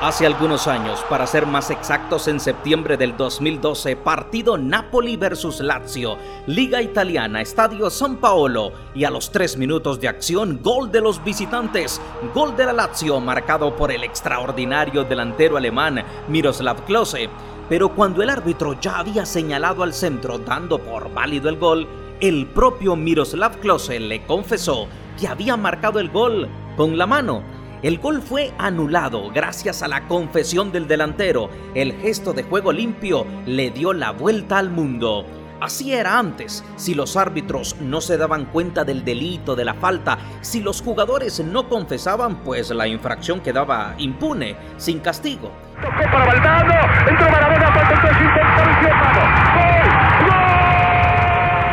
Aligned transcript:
Hace 0.00 0.24
algunos 0.24 0.66
años, 0.66 1.04
para 1.10 1.26
ser 1.26 1.44
más 1.44 1.68
exactos 1.68 2.26
en 2.26 2.40
septiembre 2.40 2.96
del 2.96 3.18
2012, 3.18 3.96
partido 3.96 4.56
Napoli 4.56 5.18
versus 5.18 5.60
Lazio, 5.60 6.16
Liga 6.46 6.80
Italiana, 6.80 7.42
Estadio 7.42 7.90
San 7.90 8.16
Paolo, 8.16 8.72
y 8.94 9.04
a 9.04 9.10
los 9.10 9.30
tres 9.30 9.58
minutos 9.58 10.00
de 10.00 10.08
acción, 10.08 10.60
gol 10.62 10.90
de 10.90 11.02
los 11.02 11.22
visitantes, 11.22 12.00
gol 12.34 12.56
de 12.56 12.64
la 12.64 12.72
Lazio 12.72 13.20
marcado 13.20 13.76
por 13.76 13.92
el 13.92 14.02
extraordinario 14.02 15.04
delantero 15.04 15.58
alemán 15.58 16.02
Miroslav 16.28 16.82
Klose. 16.86 17.28
Pero 17.68 17.94
cuando 17.94 18.22
el 18.22 18.30
árbitro 18.30 18.80
ya 18.80 19.00
había 19.00 19.26
señalado 19.26 19.82
al 19.82 19.92
centro 19.92 20.38
dando 20.38 20.78
por 20.78 21.12
válido 21.12 21.50
el 21.50 21.58
gol, 21.58 21.86
el 22.20 22.46
propio 22.46 22.96
Miroslav 22.96 23.58
Klose 23.58 24.00
le 24.00 24.24
confesó 24.24 24.88
que 25.20 25.28
había 25.28 25.58
marcado 25.58 26.00
el 26.00 26.08
gol 26.08 26.48
con 26.74 26.96
la 26.96 27.06
mano 27.06 27.59
el 27.82 27.98
gol 27.98 28.20
fue 28.20 28.52
anulado 28.58 29.30
gracias 29.30 29.82
a 29.82 29.88
la 29.88 30.06
confesión 30.06 30.70
del 30.70 30.86
delantero. 30.86 31.48
El 31.74 31.94
gesto 31.94 32.34
de 32.34 32.42
juego 32.42 32.72
limpio 32.72 33.26
le 33.46 33.70
dio 33.70 33.94
la 33.94 34.10
vuelta 34.10 34.58
al 34.58 34.70
mundo. 34.70 35.24
Así 35.60 35.92
era 35.92 36.18
antes, 36.18 36.64
si 36.76 36.94
los 36.94 37.16
árbitros 37.16 37.76
no 37.80 38.00
se 38.00 38.16
daban 38.16 38.46
cuenta 38.46 38.84
del 38.84 39.04
delito, 39.04 39.56
de 39.56 39.64
la 39.64 39.74
falta, 39.74 40.18
si 40.40 40.60
los 40.60 40.80
jugadores 40.80 41.40
no 41.44 41.68
confesaban, 41.68 42.36
pues 42.36 42.70
la 42.70 42.86
infracción 42.86 43.40
quedaba 43.40 43.94
impune, 43.98 44.56
sin 44.78 45.00
castigo. 45.00 45.52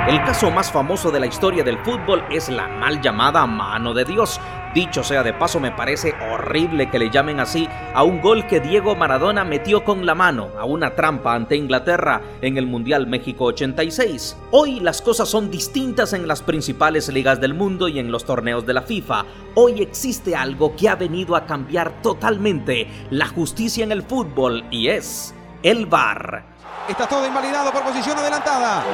El 0.07 0.23
caso 0.23 0.49
más 0.49 0.71
famoso 0.71 1.11
de 1.11 1.19
la 1.19 1.25
historia 1.25 1.65
del 1.65 1.79
fútbol 1.79 2.23
es 2.31 2.47
la 2.47 2.69
mal 2.69 3.01
llamada 3.01 3.45
mano 3.45 3.93
de 3.93 4.05
Dios. 4.05 4.39
Dicho 4.73 5.03
sea 5.03 5.21
de 5.21 5.33
paso, 5.33 5.59
me 5.59 5.71
parece 5.71 6.13
horrible 6.31 6.89
que 6.89 6.97
le 6.97 7.09
llamen 7.09 7.41
así 7.41 7.67
a 7.93 8.03
un 8.03 8.21
gol 8.21 8.47
que 8.47 8.61
Diego 8.61 8.95
Maradona 8.95 9.43
metió 9.43 9.83
con 9.83 10.05
la 10.05 10.15
mano 10.15 10.51
a 10.57 10.63
una 10.63 10.95
trampa 10.95 11.35
ante 11.35 11.57
Inglaterra 11.57 12.21
en 12.41 12.57
el 12.57 12.67
Mundial 12.67 13.05
México 13.05 13.43
86. 13.45 14.37
Hoy 14.51 14.79
las 14.79 15.01
cosas 15.01 15.27
son 15.27 15.51
distintas 15.51 16.13
en 16.13 16.25
las 16.25 16.41
principales 16.41 17.09
ligas 17.09 17.41
del 17.41 17.53
mundo 17.53 17.89
y 17.89 17.99
en 17.99 18.09
los 18.09 18.23
torneos 18.23 18.65
de 18.65 18.75
la 18.75 18.83
FIFA. 18.83 19.25
Hoy 19.55 19.81
existe 19.81 20.37
algo 20.37 20.73
que 20.77 20.87
ha 20.87 20.95
venido 20.95 21.35
a 21.35 21.45
cambiar 21.45 22.01
totalmente 22.01 22.87
la 23.09 23.27
justicia 23.27 23.83
en 23.83 23.91
el 23.91 24.03
fútbol 24.03 24.63
y 24.71 24.87
es 24.87 25.35
el 25.63 25.85
VAR. 25.85 26.45
Está 26.87 27.05
todo 27.09 27.27
invalidado 27.27 27.73
por 27.73 27.83
posición 27.83 28.17
adelantada. 28.17 28.85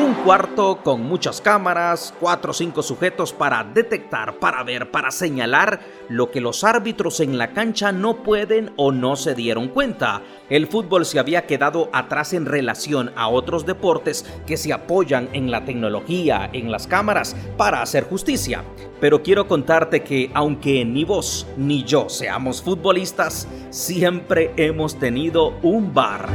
Un 0.00 0.14
cuarto 0.24 0.80
con 0.82 1.02
muchas 1.02 1.40
cámaras, 1.40 2.14
cuatro 2.18 2.50
o 2.50 2.54
cinco 2.54 2.82
sujetos 2.82 3.32
para 3.32 3.62
detectar, 3.62 4.34
para 4.38 4.62
ver, 4.62 4.90
para 4.90 5.10
señalar 5.10 5.80
lo 6.08 6.30
que 6.30 6.40
los 6.40 6.64
árbitros 6.64 7.20
en 7.20 7.38
la 7.38 7.52
cancha 7.52 7.92
no 7.92 8.22
pueden 8.22 8.72
o 8.76 8.90
no 8.90 9.16
se 9.16 9.34
dieron 9.34 9.68
cuenta. 9.68 10.22
El 10.48 10.66
fútbol 10.66 11.04
se 11.04 11.18
había 11.18 11.46
quedado 11.46 11.88
atrás 11.92 12.32
en 12.32 12.46
relación 12.46 13.12
a 13.16 13.28
otros 13.28 13.66
deportes 13.66 14.24
que 14.46 14.56
se 14.56 14.72
apoyan 14.72 15.28
en 15.32 15.50
la 15.50 15.64
tecnología, 15.64 16.48
en 16.52 16.72
las 16.72 16.86
cámaras, 16.86 17.36
para 17.56 17.82
hacer 17.82 18.04
justicia. 18.04 18.64
Pero 19.00 19.22
quiero 19.22 19.46
contarte 19.46 20.02
que 20.02 20.30
aunque 20.34 20.84
ni 20.84 21.04
vos 21.04 21.46
ni 21.56 21.84
yo 21.84 22.08
seamos 22.08 22.62
futbolistas, 22.62 23.46
siempre 23.70 24.52
hemos 24.56 24.98
tenido 24.98 25.58
un 25.62 25.92
bar. 25.92 26.28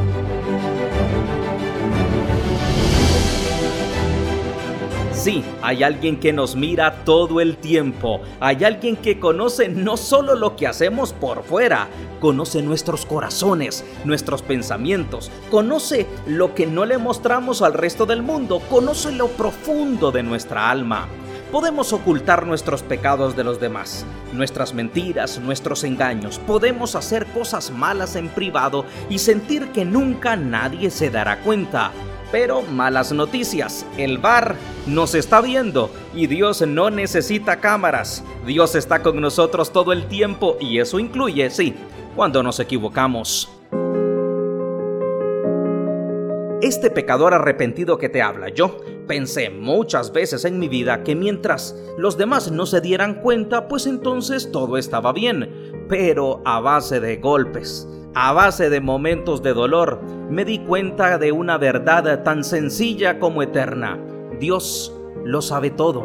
Sí, 5.27 5.43
hay 5.61 5.83
alguien 5.83 6.21
que 6.21 6.31
nos 6.31 6.55
mira 6.55 7.03
todo 7.03 7.41
el 7.41 7.57
tiempo. 7.57 8.21
Hay 8.39 8.63
alguien 8.63 8.95
que 8.95 9.19
conoce 9.19 9.67
no 9.67 9.97
solo 9.97 10.35
lo 10.35 10.55
que 10.55 10.67
hacemos 10.67 11.11
por 11.11 11.43
fuera, 11.43 11.89
conoce 12.21 12.61
nuestros 12.61 13.05
corazones, 13.05 13.83
nuestros 14.05 14.41
pensamientos, 14.41 15.29
conoce 15.51 16.07
lo 16.27 16.55
que 16.55 16.65
no 16.65 16.85
le 16.85 16.97
mostramos 16.97 17.61
al 17.61 17.73
resto 17.73 18.05
del 18.05 18.23
mundo, 18.23 18.61
conoce 18.69 19.11
lo 19.11 19.27
profundo 19.27 20.13
de 20.13 20.23
nuestra 20.23 20.69
alma. 20.69 21.09
Podemos 21.51 21.91
ocultar 21.91 22.47
nuestros 22.47 22.81
pecados 22.81 23.35
de 23.35 23.43
los 23.43 23.59
demás, 23.59 24.05
nuestras 24.31 24.73
mentiras, 24.73 25.39
nuestros 25.39 25.83
engaños. 25.83 26.39
Podemos 26.39 26.95
hacer 26.95 27.25
cosas 27.25 27.69
malas 27.69 28.15
en 28.15 28.29
privado 28.29 28.85
y 29.09 29.19
sentir 29.19 29.73
que 29.73 29.83
nunca 29.83 30.37
nadie 30.37 30.89
se 30.89 31.09
dará 31.09 31.41
cuenta. 31.41 31.91
Pero 32.31 32.61
malas 32.61 33.13
noticias, 33.13 33.85
el 33.97 34.17
bar 34.17 34.55
nos 34.85 35.15
está 35.15 35.39
viendo 35.39 35.89
y 36.13 36.27
Dios 36.27 36.61
no 36.67 36.89
necesita 36.89 37.61
cámaras. 37.61 38.23
Dios 38.45 38.75
está 38.75 39.01
con 39.01 39.21
nosotros 39.21 39.71
todo 39.71 39.93
el 39.93 40.07
tiempo 40.07 40.57
y 40.59 40.79
eso 40.79 40.99
incluye, 40.99 41.49
sí, 41.49 41.73
cuando 42.15 42.43
nos 42.43 42.59
equivocamos. 42.59 43.49
Este 46.61 46.89
pecador 46.89 47.33
arrepentido 47.33 47.97
que 47.97 48.09
te 48.09 48.21
habla, 48.21 48.49
yo 48.49 48.77
pensé 49.07 49.49
muchas 49.49 50.11
veces 50.11 50.43
en 50.43 50.59
mi 50.59 50.67
vida 50.67 51.03
que 51.03 51.15
mientras 51.15 51.75
los 51.97 52.17
demás 52.17 52.51
no 52.51 52.65
se 52.65 52.81
dieran 52.81 53.21
cuenta, 53.21 53.67
pues 53.67 53.85
entonces 53.85 54.51
todo 54.51 54.77
estaba 54.77 55.13
bien, 55.13 55.85
pero 55.87 56.41
a 56.45 56.59
base 56.59 56.99
de 56.99 57.17
golpes, 57.17 57.87
a 58.19 58.33
base 58.33 58.71
de 58.71 58.81
momentos 58.81 59.43
de 59.43 59.53
dolor, 59.53 60.01
me 60.27 60.43
di 60.43 60.57
cuenta 60.57 61.19
de 61.19 61.31
una 61.31 61.59
verdad 61.59 62.23
tan 62.23 62.43
sencilla 62.43 63.19
como 63.19 63.43
eterna. 63.43 63.99
Dios 64.39 64.91
lo 65.23 65.39
sabe 65.43 65.69
todo. 65.69 66.03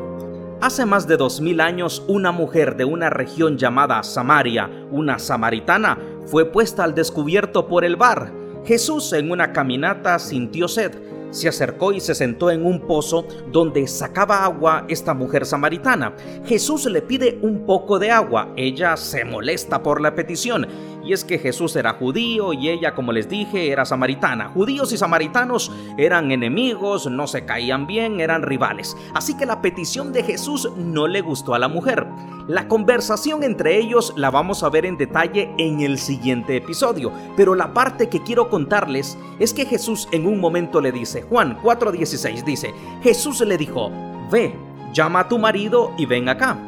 Hace 0.61 0.85
más 0.85 1.09
de 1.09 1.17
dos 1.17 1.41
mil 1.41 1.59
años, 1.63 2.05
una 2.09 2.31
mujer 2.31 2.77
de 2.77 2.85
una 2.85 3.09
región 3.09 3.57
llamada 3.57 4.03
Samaria, 4.03 4.69
una 4.91 5.19
samaritana, 5.19 5.99
fue 6.27 6.45
puesta 6.45 6.85
al 6.85 6.95
descubierto 6.95 7.67
por 7.67 7.83
el 7.83 7.97
bar. 7.97 8.31
Jesús 8.67 9.15
en 9.15 9.31
una 9.31 9.55
caminata 9.55 10.19
sintió 10.19 10.69
sed 10.69 10.93
se 11.33 11.49
acercó 11.49 11.93
y 11.93 12.01
se 12.01 12.15
sentó 12.15 12.51
en 12.51 12.65
un 12.65 12.81
pozo 12.81 13.27
donde 13.51 13.87
sacaba 13.89 14.45
agua 14.45 14.85
esta 14.89 15.15
mujer 15.15 15.47
samaritana. 15.47 16.15
Jesús 16.45 16.85
le 16.87 17.01
pide 17.01 17.39
un 17.43 17.65
poco 17.65 17.99
de 17.99 18.11
agua. 18.11 18.53
Ella 18.57 18.97
se 18.97 19.25
molesta 19.25 19.83
por 19.83 20.01
la 20.01 20.15
petición 20.15 20.69
y 21.05 21.13
es 21.13 21.25
que 21.25 21.39
Jesús 21.39 21.75
era 21.77 21.95
judío 21.95 22.53
y 22.53 22.69
ella, 22.69 22.95
como 22.95 23.13
les 23.13 23.29
dije, 23.29 23.71
era 23.71 23.85
samaritana. 23.85 24.49
Judíos 24.49 24.93
y 24.93 24.99
samaritanos 24.99 25.73
eran 25.97 26.31
enemigos, 26.31 27.07
no 27.07 27.27
se 27.27 27.45
caían 27.45 27.87
bien, 27.87 28.21
eran 28.21 28.43
rivales. 28.43 28.97
Así 29.15 29.37
que 29.37 29.47
la 29.47 29.61
petición 29.61 30.13
de 30.13 30.23
Jesús 30.23 30.71
no 30.77 31.09
le 31.09 31.21
gustó 31.21 31.55
a 31.55 31.59
la 31.59 31.69
mujer. 31.69 32.07
La 32.49 32.69
conversación 32.69 33.43
entre 33.43 33.79
ellos 33.79 34.13
la 34.17 34.31
vamos 34.31 34.63
a 34.63 34.69
ver 34.69 34.87
en 34.87 34.97
detalle 34.97 35.51
en 35.59 35.81
el 35.81 35.99
siguiente 35.99 36.57
episodio, 36.57 37.13
pero 37.37 37.55
la 37.55 37.73
parte 37.73 38.09
que 38.09 38.23
quiero 38.23 38.49
contarles 38.49 39.17
es 39.39 39.55
que 39.55 39.65
Jesús 39.65 40.09
en 40.13 40.27
un 40.27 40.41
momento 40.41 40.81
le 40.81 40.93
dice, 40.93 41.23
Juan 41.23 41.59
4:16 41.63 42.45
dice, 42.45 42.75
Jesús 43.03 43.41
le 43.41 43.57
dijo, 43.57 43.91
ve, 44.31 44.55
llama 44.93 45.21
a 45.21 45.29
tu 45.29 45.39
marido 45.39 45.93
y 45.97 46.07
ven 46.07 46.29
acá. 46.29 46.59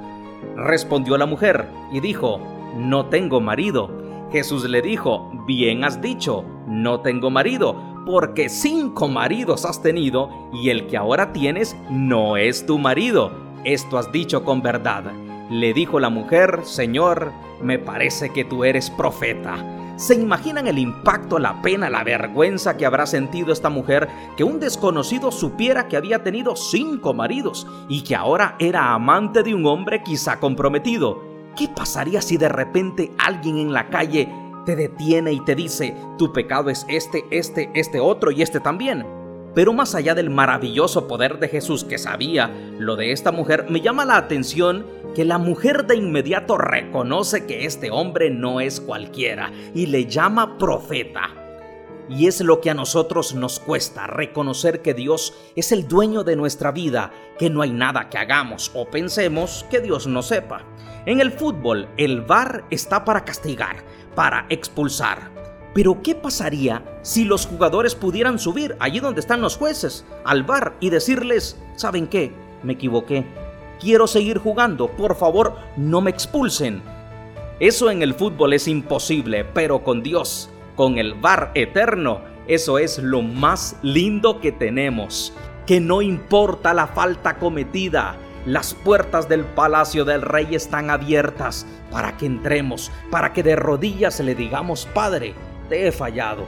Respondió 0.57 1.17
la 1.17 1.27
mujer 1.27 1.69
y 1.93 2.01
dijo, 2.01 2.41
no 2.77 3.07
tengo 3.07 3.41
marido. 3.41 4.04
Jesús 4.35 4.69
le 4.69 4.83
dijo, 4.83 5.31
bien 5.47 5.85
has 5.85 6.03
dicho, 6.03 6.45
no 6.67 7.03
tengo 7.03 7.31
marido, 7.31 7.77
porque 8.05 8.49
cinco 8.49 9.07
maridos 9.07 9.65
has 9.65 9.81
tenido 9.81 10.29
y 10.53 10.71
el 10.71 10.89
que 10.89 10.97
ahora 10.97 11.33
tienes 11.33 11.77
no 11.89 12.37
es 12.37 12.67
tu 12.67 12.81
marido. 12.81 13.31
Esto 13.63 13.97
has 13.97 14.11
dicho 14.11 14.43
con 14.43 14.61
verdad. 14.61 15.05
Le 15.51 15.73
dijo 15.73 16.01
la 16.01 16.09
mujer, 16.09 16.63
Señor, 16.65 17.31
me 17.63 17.79
parece 17.79 18.31
que 18.31 18.45
tú 18.45 18.65
eres 18.65 18.91
profeta. 18.91 19.55
¿Se 19.95 20.17
imaginan 20.17 20.67
el 20.67 20.81
impacto, 20.81 21.39
la 21.39 21.63
pena, 21.63 21.89
la 21.89 22.03
vergüenza 22.03 22.77
que 22.77 22.87
habrá 22.87 23.07
sentido 23.07 23.53
esta 23.53 23.71
mujer 23.71 24.09
que 24.37 24.43
un 24.43 24.59
desconocido 24.59 25.31
supiera 25.31 25.87
que 25.87 25.97
había 25.97 26.25
tenido 26.25 26.57
cinco 26.57 27.15
maridos 27.15 27.69
y 27.89 28.03
que 28.03 28.17
ahora 28.17 28.57
era 28.59 28.95
amante 28.95 29.45
de 29.45 29.55
un 29.55 29.65
hombre 29.65 30.03
quizá 30.03 30.41
comprometido? 30.41 31.34
¿Qué 31.57 31.69
pasaría 31.69 32.21
si 32.21 32.37
de 32.37 32.49
repente 32.49 33.13
alguien 33.19 33.59
en 33.59 33.73
la 33.73 33.89
calle 33.89 34.29
te 34.67 34.75
detiene 34.75 35.33
y 35.33 35.41
te 35.41 35.55
dice, 35.55 35.95
tu 36.19 36.33
pecado 36.33 36.71
es 36.71 36.85
este, 36.89 37.25
este, 37.31 37.71
este 37.75 38.01
otro 38.01 38.31
y 38.31 38.43
este 38.43 38.61
también? 38.61 39.07
Pero 39.55 39.73
más 39.73 39.95
allá 39.95 40.15
del 40.15 40.31
maravilloso 40.31 41.07
poder 41.07 41.39
de 41.39 41.49
Jesús 41.49 41.85
que 41.85 41.99
sabía 41.99 42.51
lo 42.79 42.97
de 42.97 43.13
esta 43.13 43.31
mujer, 43.31 43.67
me 43.71 43.81
llama 43.81 44.05
la 44.05 44.17
atención 44.17 44.85
que 45.15 45.25
la 45.25 45.39
mujer 45.39 45.87
de 45.87 45.95
inmediato 45.95 46.59
reconoce 46.59 47.47
que 47.47 47.65
este 47.67 47.93
hombre 47.93 48.31
no 48.31 48.61
es 48.61 48.81
cualquiera 48.81 49.53
y 49.75 49.87
le 49.87 50.07
llama 50.07 50.59
profeta. 50.59 51.44
Y 52.09 52.27
es 52.27 52.41
lo 52.41 52.61
que 52.61 52.71
a 52.71 52.75
nosotros 52.75 53.35
nos 53.35 53.61
cuesta, 53.61 54.07
reconocer 54.07 54.83
que 54.83 54.93
Dios 54.93 55.35
es 55.57 55.73
el 55.73 55.89
dueño 55.89 56.23
de 56.23 56.37
nuestra 56.37 56.71
vida, 56.71 57.13
que 57.39 57.49
no 57.49 57.63
hay 57.63 57.71
nada 57.71 58.11
que 58.11 58.19
hagamos 58.19 58.71
o 58.75 58.87
pensemos 58.87 59.65
que 59.71 59.81
Dios 59.81 60.07
no 60.07 60.23
sepa. 60.23 60.63
En 61.07 61.21
el 61.21 61.33
fútbol, 61.33 61.89
el 61.97 62.21
VAR 62.21 62.65
está 62.71 63.05
para 63.05 63.25
castigar, 63.25 63.85
para 64.15 64.47
expulsar. 64.51 65.31
Pero 65.75 66.03
¿qué 66.03 66.15
pasaría 66.15 66.83
si 67.03 67.25
los 67.25 67.47
jugadores 67.47 67.95
pudieran 67.95 68.39
subir 68.39 68.77
allí 68.81 69.01
donde 69.01 69.21
están 69.21 69.41
los 69.41 69.57
jueces, 69.57 70.07
al 70.25 70.45
VAR, 70.45 70.75
y 70.81 70.91
decirles, 70.91 71.59
¿saben 71.75 72.07
qué? 72.07 72.33
Me 72.63 72.75
equivoqué. 72.75 73.27
Quiero 73.81 74.07
seguir 74.07 74.39
jugando, 74.39 74.89
por 74.89 75.17
favor, 75.17 75.57
no 75.77 76.01
me 76.01 76.11
expulsen. 76.11 76.83
Eso 77.61 77.91
en 77.91 78.03
el 78.03 78.15
fútbol 78.15 78.53
es 78.53 78.69
imposible, 78.69 79.45
pero 79.45 79.83
con 79.85 80.03
Dios, 80.03 80.51
con 80.77 80.99
el 80.99 81.15
VAR 81.15 81.51
eterno, 81.55 82.21
eso 82.47 82.79
es 82.79 82.99
lo 82.99 83.23
más 83.23 83.77
lindo 83.83 84.41
que 84.41 84.53
tenemos. 84.53 85.33
Que 85.67 85.81
no 85.81 86.03
importa 86.03 86.75
la 86.75 86.87
falta 86.87 87.39
cometida, 87.39 88.17
las 88.47 88.75
puertas 88.75 89.29
del 89.29 89.45
palacio 89.45 90.05
del 90.05 90.21
rey 90.21 90.55
están 90.55 90.91
abiertas 90.91 91.67
para 91.91 92.17
que 92.17 92.27
entremos, 92.27 92.93
para 93.11 93.33
que 93.33 93.43
de 93.43 93.57
rodillas 93.57 94.21
le 94.21 94.35
digamos, 94.35 94.87
Padre, 94.93 95.35
te 95.69 95.87
he 95.87 95.93
fallado. 95.93 96.47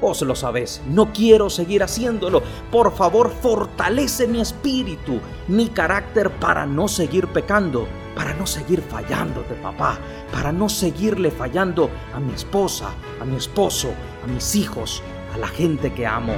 Vos 0.00 0.22
lo 0.22 0.34
sabés, 0.34 0.82
no 0.86 1.12
quiero 1.12 1.50
seguir 1.50 1.82
haciéndolo. 1.82 2.42
Por 2.70 2.94
favor, 2.94 3.30
fortalece 3.30 4.26
mi 4.26 4.40
espíritu, 4.40 5.20
mi 5.48 5.68
carácter 5.68 6.30
para 6.30 6.66
no 6.66 6.88
seguir 6.88 7.28
pecando, 7.28 7.86
para 8.16 8.32
no 8.34 8.46
seguir 8.46 8.80
fallándote, 8.80 9.54
papá, 9.54 9.98
para 10.32 10.50
no 10.50 10.68
seguirle 10.70 11.30
fallando 11.30 11.90
a 12.14 12.18
mi 12.18 12.32
esposa, 12.32 12.90
a 13.20 13.24
mi 13.26 13.36
esposo, 13.36 13.92
a 14.24 14.26
mis 14.26 14.56
hijos, 14.56 15.02
a 15.34 15.38
la 15.38 15.48
gente 15.48 15.92
que 15.92 16.06
amo. 16.06 16.32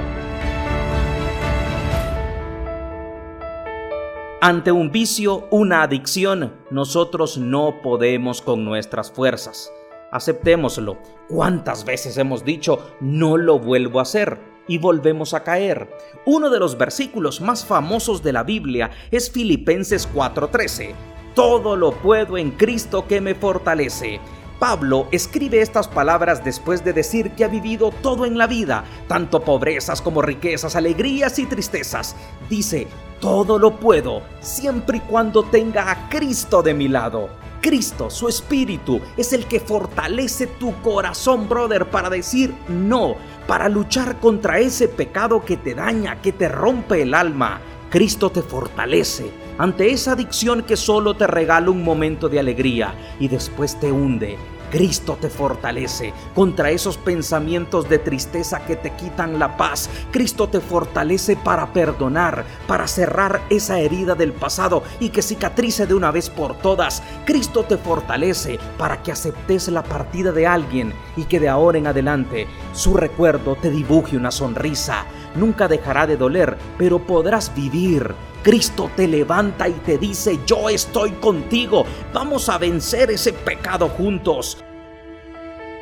Ante 4.41 4.71
un 4.71 4.91
vicio, 4.91 5.47
una 5.51 5.81
adicción, 5.81 6.53
nosotros 6.69 7.37
no 7.37 7.81
podemos 7.81 8.41
con 8.41 8.65
nuestras 8.65 9.11
fuerzas. 9.11 9.71
Aceptémoslo. 10.11 10.97
¿Cuántas 11.27 11.85
veces 11.85 12.17
hemos 12.17 12.43
dicho, 12.43 12.95
no 12.99 13.37
lo 13.37 13.59
vuelvo 13.59 13.99
a 13.99 14.03
hacer? 14.03 14.39
Y 14.67 14.77
volvemos 14.77 15.33
a 15.33 15.43
caer. 15.43 15.89
Uno 16.25 16.49
de 16.49 16.59
los 16.59 16.77
versículos 16.77 17.41
más 17.41 17.65
famosos 17.65 18.23
de 18.23 18.33
la 18.33 18.43
Biblia 18.43 18.91
es 19.11 19.31
Filipenses 19.31 20.07
4:13. 20.13 20.95
Todo 21.39 21.77
lo 21.77 21.93
puedo 21.93 22.37
en 22.37 22.51
Cristo 22.51 23.07
que 23.07 23.21
me 23.21 23.33
fortalece. 23.33 24.19
Pablo 24.59 25.07
escribe 25.09 25.61
estas 25.61 25.87
palabras 25.87 26.43
después 26.43 26.83
de 26.83 26.91
decir 26.91 27.31
que 27.31 27.45
ha 27.45 27.47
vivido 27.47 27.91
todo 27.91 28.25
en 28.25 28.37
la 28.37 28.45
vida, 28.45 28.83
tanto 29.07 29.39
pobrezas 29.39 30.01
como 30.01 30.21
riquezas, 30.21 30.75
alegrías 30.75 31.39
y 31.39 31.45
tristezas. 31.45 32.13
Dice, 32.49 32.87
todo 33.21 33.57
lo 33.57 33.77
puedo 33.77 34.21
siempre 34.41 34.97
y 34.97 34.99
cuando 34.99 35.43
tenga 35.43 35.89
a 35.89 36.09
Cristo 36.09 36.61
de 36.61 36.73
mi 36.73 36.89
lado. 36.89 37.29
Cristo, 37.61 38.09
su 38.09 38.27
espíritu, 38.27 38.99
es 39.15 39.31
el 39.31 39.45
que 39.45 39.61
fortalece 39.61 40.45
tu 40.45 40.73
corazón, 40.81 41.47
brother, 41.47 41.89
para 41.89 42.09
decir 42.09 42.53
no, 42.67 43.15
para 43.47 43.69
luchar 43.69 44.19
contra 44.19 44.59
ese 44.59 44.89
pecado 44.89 45.45
que 45.45 45.55
te 45.55 45.73
daña, 45.73 46.21
que 46.21 46.33
te 46.33 46.49
rompe 46.49 47.01
el 47.01 47.13
alma. 47.13 47.61
Cristo 47.89 48.29
te 48.29 48.41
fortalece 48.41 49.31
ante 49.59 49.91
esa 49.91 50.13
adicción 50.13 50.63
que 50.63 50.77
solo 50.77 51.15
te 51.15 51.27
regala 51.27 51.69
un 51.69 51.83
momento 51.83 52.29
de 52.29 52.39
alegría 52.39 52.95
y 53.19 53.27
después 53.27 53.77
te 53.77 53.91
hunde. 53.91 54.37
Cristo 54.71 55.17
te 55.19 55.29
fortalece 55.29 56.13
contra 56.33 56.69
esos 56.71 56.97
pensamientos 56.97 57.89
de 57.89 57.99
tristeza 57.99 58.63
que 58.65 58.77
te 58.77 58.91
quitan 58.91 59.37
la 59.37 59.57
paz. 59.57 59.89
Cristo 60.11 60.47
te 60.47 60.61
fortalece 60.61 61.35
para 61.35 61.73
perdonar, 61.73 62.45
para 62.67 62.87
cerrar 62.87 63.41
esa 63.49 63.79
herida 63.79 64.15
del 64.15 64.31
pasado 64.31 64.83
y 64.99 65.09
que 65.09 65.23
cicatrice 65.23 65.87
de 65.87 65.95
una 65.95 66.11
vez 66.11 66.29
por 66.29 66.55
todas. 66.59 67.03
Cristo 67.25 67.63
te 67.63 67.77
fortalece 67.77 68.59
para 68.77 69.03
que 69.03 69.11
aceptes 69.11 69.67
la 69.67 69.83
partida 69.83 70.31
de 70.31 70.47
alguien 70.47 70.93
y 71.17 71.23
que 71.25 71.39
de 71.39 71.49
ahora 71.49 71.79
en 71.79 71.87
adelante 71.87 72.47
su 72.73 72.93
recuerdo 72.93 73.57
te 73.57 73.71
dibuje 73.71 74.15
una 74.15 74.31
sonrisa 74.31 75.05
nunca 75.35 75.67
dejará 75.67 76.07
de 76.07 76.17
doler, 76.17 76.57
pero 76.77 76.99
podrás 76.99 77.53
vivir. 77.55 78.13
Cristo 78.49 78.89
te 78.95 79.07
levanta 79.07 79.69
y 79.69 79.73
te 79.73 79.99
dice, 79.99 80.39
yo 80.47 80.69
estoy 80.69 81.11
contigo, 81.11 81.85
vamos 82.11 82.49
a 82.49 82.57
vencer 82.57 83.11
ese 83.11 83.31
pecado 83.31 83.89
juntos. 83.89 84.57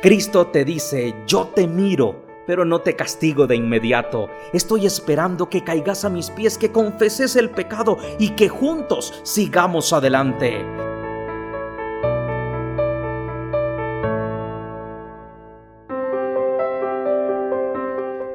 Cristo 0.02 0.48
te 0.48 0.66
dice, 0.66 1.14
yo 1.26 1.46
te 1.46 1.66
miro, 1.66 2.26
pero 2.46 2.66
no 2.66 2.82
te 2.82 2.94
castigo 2.94 3.46
de 3.46 3.56
inmediato. 3.56 4.28
Estoy 4.52 4.84
esperando 4.84 5.48
que 5.48 5.64
caigas 5.64 6.04
a 6.04 6.10
mis 6.10 6.28
pies, 6.28 6.58
que 6.58 6.70
confeses 6.70 7.36
el 7.36 7.48
pecado 7.48 7.96
y 8.18 8.32
que 8.32 8.50
juntos 8.50 9.18
sigamos 9.22 9.94
adelante. 9.94 10.87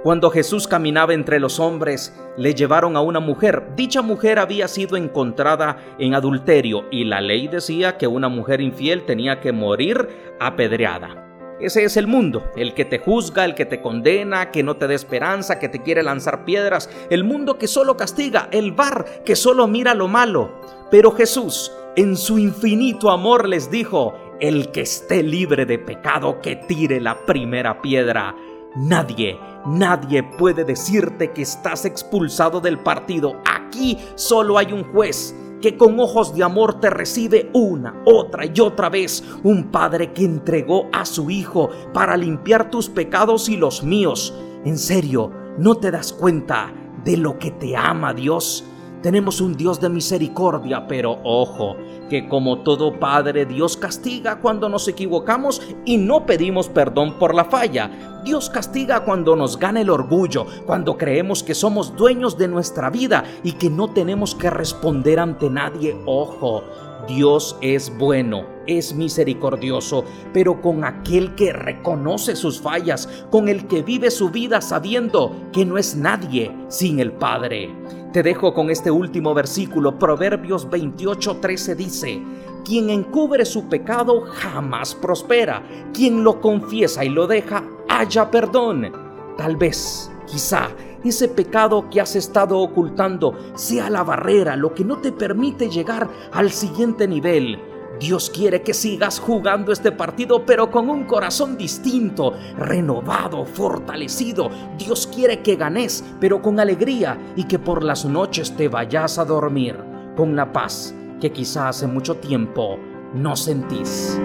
Cuando 0.03 0.29
Jesús 0.31 0.67
caminaba 0.67 1.13
entre 1.13 1.39
los 1.39 1.61
hombres, 1.61 2.13
le 2.35 2.53
llevaron 2.53 2.97
a 2.97 3.01
una 3.01 3.21
mujer. 3.21 3.69
Dicha 3.77 4.01
mujer 4.01 4.37
había 4.37 4.67
sido 4.67 4.97
encontrada 4.97 5.77
en 5.97 6.13
adulterio 6.13 6.83
y 6.91 7.05
la 7.05 7.21
ley 7.21 7.47
decía 7.47 7.97
que 7.97 8.05
una 8.05 8.27
mujer 8.27 8.59
infiel 8.59 9.05
tenía 9.05 9.39
que 9.39 9.53
morir 9.53 10.09
apedreada. 10.41 11.55
Ese 11.61 11.85
es 11.85 11.95
el 11.95 12.07
mundo, 12.07 12.43
el 12.57 12.73
que 12.73 12.83
te 12.83 12.99
juzga, 12.99 13.45
el 13.45 13.55
que 13.55 13.65
te 13.65 13.79
condena, 13.79 14.51
que 14.51 14.61
no 14.61 14.75
te 14.75 14.87
da 14.87 14.93
esperanza, 14.93 15.57
que 15.57 15.69
te 15.69 15.81
quiere 15.81 16.03
lanzar 16.03 16.43
piedras, 16.43 16.89
el 17.09 17.23
mundo 17.23 17.57
que 17.57 17.69
solo 17.69 17.95
castiga, 17.95 18.49
el 18.51 18.73
bar 18.73 19.23
que 19.23 19.37
solo 19.37 19.67
mira 19.69 19.93
lo 19.93 20.09
malo. 20.09 20.59
Pero 20.91 21.11
Jesús, 21.11 21.71
en 21.95 22.17
su 22.17 22.37
infinito 22.39 23.09
amor, 23.09 23.47
les 23.47 23.71
dijo, 23.71 24.15
el 24.41 24.69
que 24.71 24.81
esté 24.81 25.23
libre 25.23 25.65
de 25.65 25.79
pecado, 25.79 26.41
que 26.41 26.57
tire 26.57 26.99
la 26.99 27.15
primera 27.25 27.81
piedra. 27.81 28.35
Nadie, 28.75 29.39
nadie 29.67 30.23
puede 30.23 30.63
decirte 30.63 31.31
que 31.31 31.43
estás 31.43 31.85
expulsado 31.85 32.59
del 32.59 32.79
partido. 32.79 33.39
Aquí 33.45 33.99
solo 34.15 34.57
hay 34.57 34.73
un 34.73 34.83
juez 34.91 35.35
que 35.61 35.77
con 35.77 35.99
ojos 35.99 36.35
de 36.35 36.43
amor 36.43 36.79
te 36.79 36.89
recibe 36.89 37.51
una, 37.53 38.01
otra 38.05 38.45
y 38.45 38.59
otra 38.59 38.89
vez. 38.89 39.23
Un 39.43 39.65
padre 39.65 40.11
que 40.11 40.25
entregó 40.25 40.89
a 40.91 41.05
su 41.05 41.29
hijo 41.29 41.69
para 41.93 42.17
limpiar 42.17 42.71
tus 42.71 42.89
pecados 42.89 43.47
y 43.47 43.57
los 43.57 43.83
míos. 43.83 44.33
En 44.65 44.79
serio, 44.79 45.31
¿no 45.59 45.75
te 45.75 45.91
das 45.91 46.11
cuenta 46.11 46.73
de 47.05 47.15
lo 47.17 47.37
que 47.37 47.51
te 47.51 47.77
ama 47.77 48.13
Dios? 48.13 48.65
Tenemos 49.03 49.41
un 49.41 49.57
Dios 49.57 49.81
de 49.81 49.89
misericordia, 49.89 50.87
pero 50.87 51.19
ojo, 51.25 51.75
que 52.09 52.29
como 52.29 52.59
todo 52.59 53.01
Padre, 53.01 53.45
Dios 53.45 53.75
castiga 53.75 54.39
cuando 54.39 54.69
nos 54.69 54.87
equivocamos 54.87 55.61
y 55.83 55.97
no 55.97 56.25
pedimos 56.25 56.69
perdón 56.69 57.19
por 57.19 57.35
la 57.35 57.43
falla. 57.43 58.21
Dios 58.23 58.49
castiga 58.49 59.03
cuando 59.03 59.35
nos 59.35 59.59
gana 59.59 59.81
el 59.81 59.89
orgullo, 59.89 60.45
cuando 60.65 60.97
creemos 60.97 61.43
que 61.43 61.53
somos 61.53 61.97
dueños 61.97 62.37
de 62.37 62.47
nuestra 62.47 62.89
vida 62.89 63.25
y 63.43 63.51
que 63.51 63.69
no 63.69 63.89
tenemos 63.89 64.35
que 64.35 64.49
responder 64.49 65.19
ante 65.19 65.49
nadie. 65.49 65.97
Ojo, 66.05 66.63
Dios 67.05 67.57
es 67.59 67.91
bueno, 67.97 68.45
es 68.67 68.95
misericordioso, 68.95 70.05
pero 70.31 70.61
con 70.61 70.85
aquel 70.85 71.35
que 71.35 71.51
reconoce 71.51 72.37
sus 72.37 72.61
fallas, 72.61 73.09
con 73.29 73.49
el 73.49 73.67
que 73.67 73.83
vive 73.83 74.09
su 74.11 74.29
vida 74.29 74.61
sabiendo 74.61 75.35
que 75.51 75.65
no 75.65 75.77
es 75.77 75.97
nadie 75.97 76.55
sin 76.69 77.01
el 77.01 77.11
Padre. 77.11 78.02
Te 78.13 78.21
dejo 78.21 78.53
con 78.53 78.69
este 78.69 78.91
último 78.91 79.33
versículo, 79.33 79.97
Proverbios 79.97 80.69
28:13 80.69 81.75
dice, 81.75 82.21
quien 82.63 82.91
encubre 82.91 83.43
su 83.43 83.67
pecado 83.67 84.25
jamás 84.27 84.93
prospera, 84.93 85.63
quien 85.95 86.23
lo 86.23 86.39
confiesa 86.39 87.03
y 87.03 87.09
lo 87.09 87.25
deja, 87.25 87.63
haya 87.89 88.29
perdón. 88.29 88.91
Tal 89.35 89.55
vez, 89.57 90.11
quizá, 90.27 90.69
ese 91.03 91.27
pecado 91.27 91.89
que 91.89 92.01
has 92.01 92.15
estado 92.15 92.59
ocultando 92.59 93.33
sea 93.55 93.89
la 93.89 94.03
barrera, 94.03 94.55
lo 94.55 94.75
que 94.75 94.85
no 94.85 94.99
te 94.99 95.11
permite 95.11 95.71
llegar 95.71 96.07
al 96.33 96.51
siguiente 96.51 97.07
nivel. 97.07 97.72
Dios 97.99 98.29
quiere 98.29 98.61
que 98.61 98.73
sigas 98.73 99.19
jugando 99.19 99.71
este 99.71 99.91
partido, 99.91 100.45
pero 100.45 100.71
con 100.71 100.89
un 100.89 101.03
corazón 101.03 101.57
distinto, 101.57 102.33
renovado, 102.57 103.45
fortalecido. 103.45 104.49
Dios 104.77 105.07
quiere 105.07 105.41
que 105.41 105.55
ganes, 105.55 106.03
pero 106.19 106.41
con 106.41 106.59
alegría 106.59 107.17
y 107.35 107.45
que 107.45 107.59
por 107.59 107.83
las 107.83 108.05
noches 108.05 108.55
te 108.55 108.67
vayas 108.67 109.17
a 109.17 109.25
dormir 109.25 109.77
con 110.15 110.35
la 110.35 110.51
paz 110.51 110.93
que 111.21 111.31
quizá 111.31 111.69
hace 111.69 111.87
mucho 111.87 112.15
tiempo 112.15 112.77
no 113.13 113.35
sentís. 113.35 114.19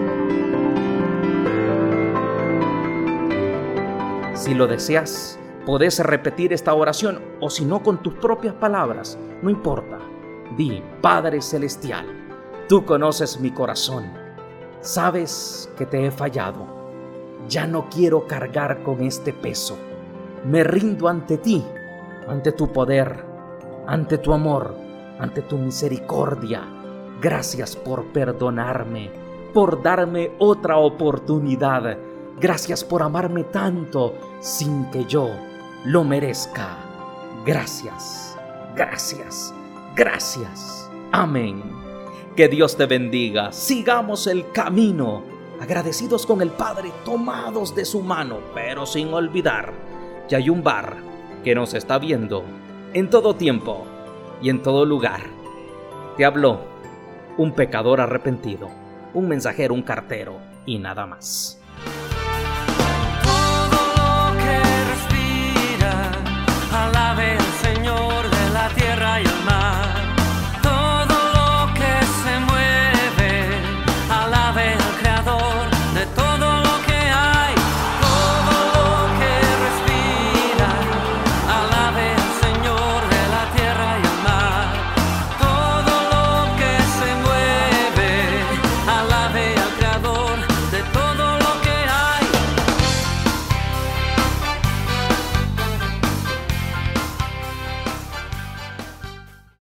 Si 4.35 4.55
lo 4.55 4.67
deseas, 4.67 5.39
Podés 5.69 5.99
repetir 5.99 6.55
esta 6.55 6.73
oración 6.73 7.21
o 7.41 7.51
si 7.51 7.67
no 7.67 7.83
con 7.83 8.03
tus 8.03 8.15
propias 8.15 8.55
palabras, 8.55 9.19
no 9.43 9.51
importa. 9.51 9.99
Di, 10.57 10.83
Padre 11.03 11.43
Celestial, 11.43 12.07
tú 12.69 12.85
conoces 12.85 13.41
mi 13.41 13.51
corazón, 13.51 14.13
sabes 14.81 15.71
que 15.77 15.87
te 15.87 16.07
he 16.07 16.11
fallado, 16.11 16.67
ya 17.49 17.67
no 17.67 17.89
quiero 17.89 18.27
cargar 18.27 18.83
con 18.83 19.03
este 19.03 19.33
peso, 19.33 19.77
me 20.45 20.63
rindo 20.63 21.09
ante 21.09 21.39
ti, 21.39 21.65
ante 22.29 22.53
tu 22.53 22.71
poder, 22.71 23.25
ante 23.87 24.19
tu 24.19 24.35
amor, 24.35 24.77
ante 25.19 25.43
tu 25.43 25.57
misericordia. 25.57 26.63
Gracias 27.21 27.75
por 27.75 28.05
perdonarme, 28.13 29.11
por 29.53 29.83
darme 29.83 30.33
otra 30.39 30.77
oportunidad. 30.77 31.99
Gracias 32.39 32.85
por 32.85 33.03
amarme 33.03 33.45
tanto 33.45 34.15
sin 34.41 34.85
que 34.91 35.05
yo 35.07 35.31
lo 35.85 36.05
merezca. 36.05 36.77
Gracias, 37.45 38.39
gracias, 38.77 39.53
gracias. 39.97 40.89
Amén. 41.11 41.78
Que 42.39 42.47
Dios 42.47 42.77
te 42.77 42.87
bendiga. 42.87 43.51
Sigamos 43.51 44.29
el 44.29 44.53
camino 44.53 45.25
agradecidos 45.61 46.25
con 46.25 46.41
el 46.41 46.51
Padre, 46.51 46.93
tomados 47.05 47.75
de 47.75 47.85
su 47.85 48.01
mano, 48.01 48.39
pero 48.55 48.87
sin 48.87 49.13
olvidar 49.13 49.73
que 50.29 50.37
hay 50.37 50.49
un 50.49 50.63
bar 50.63 50.99
que 51.43 51.57
nos 51.57 51.75
está 51.75 51.99
viendo 51.99 52.45
en 52.95 53.11
todo 53.11 53.35
tiempo 53.35 53.85
y 54.41 54.51
en 54.51 54.63
todo 54.63 54.85
lugar. 54.85 55.23
Te 56.17 56.25
habló 56.25 56.61
un 57.39 57.55
pecador 57.55 58.01
arrepentido, 58.01 58.69
un 59.15 59.27
mensajero, 59.27 59.75
un 59.75 59.83
cartero 59.83 60.39
y 60.65 60.79
nada 60.79 61.07
más. 61.07 61.58